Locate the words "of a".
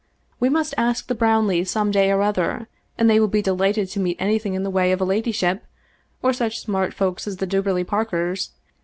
4.91-5.05